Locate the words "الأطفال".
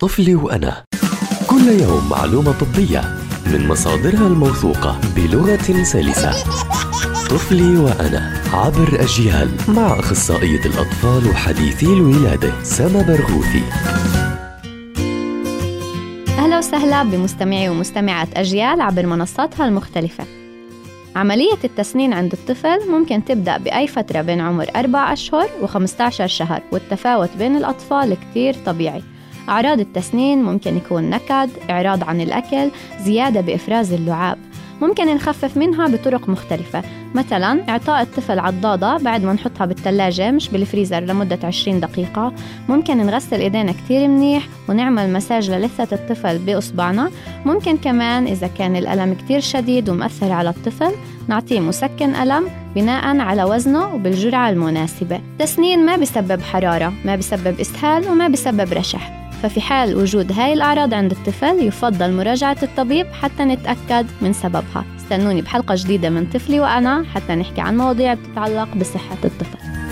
10.60-11.30, 27.56-28.16